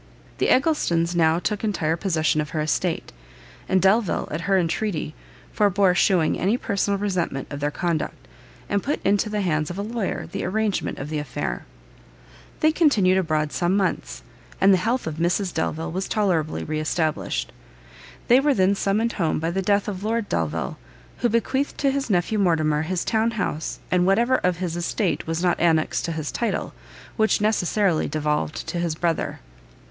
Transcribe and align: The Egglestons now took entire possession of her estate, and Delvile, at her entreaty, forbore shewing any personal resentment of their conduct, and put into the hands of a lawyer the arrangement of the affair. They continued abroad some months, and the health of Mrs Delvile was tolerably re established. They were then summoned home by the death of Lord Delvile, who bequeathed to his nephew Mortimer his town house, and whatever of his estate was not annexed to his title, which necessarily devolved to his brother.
The 0.39 0.47
Egglestons 0.49 1.15
now 1.15 1.37
took 1.37 1.63
entire 1.63 1.95
possession 1.95 2.41
of 2.41 2.49
her 2.57 2.61
estate, 2.61 3.13
and 3.69 3.79
Delvile, 3.79 4.27
at 4.31 4.49
her 4.49 4.57
entreaty, 4.57 5.13
forbore 5.53 5.93
shewing 5.93 6.39
any 6.39 6.57
personal 6.57 6.97
resentment 6.97 7.49
of 7.51 7.59
their 7.59 7.69
conduct, 7.69 8.15
and 8.67 8.81
put 8.81 8.99
into 9.05 9.29
the 9.29 9.41
hands 9.41 9.69
of 9.69 9.77
a 9.77 9.83
lawyer 9.83 10.25
the 10.25 10.43
arrangement 10.43 10.97
of 10.97 11.09
the 11.09 11.19
affair. 11.19 11.67
They 12.61 12.71
continued 12.71 13.19
abroad 13.19 13.51
some 13.51 13.77
months, 13.77 14.23
and 14.59 14.73
the 14.73 14.79
health 14.79 15.05
of 15.05 15.17
Mrs 15.17 15.53
Delvile 15.53 15.91
was 15.91 16.07
tolerably 16.07 16.63
re 16.63 16.79
established. 16.79 17.51
They 18.27 18.39
were 18.39 18.55
then 18.55 18.73
summoned 18.73 19.13
home 19.13 19.37
by 19.39 19.51
the 19.51 19.61
death 19.61 19.87
of 19.87 20.03
Lord 20.03 20.27
Delvile, 20.27 20.79
who 21.17 21.29
bequeathed 21.29 21.77
to 21.77 21.91
his 21.91 22.09
nephew 22.09 22.39
Mortimer 22.39 22.81
his 22.81 23.05
town 23.05 23.29
house, 23.37 23.77
and 23.91 24.07
whatever 24.07 24.37
of 24.37 24.57
his 24.57 24.75
estate 24.75 25.27
was 25.27 25.43
not 25.43 25.59
annexed 25.59 26.03
to 26.05 26.11
his 26.13 26.31
title, 26.31 26.73
which 27.17 27.39
necessarily 27.39 28.07
devolved 28.07 28.65
to 28.65 28.79
his 28.79 28.95
brother. 28.95 29.41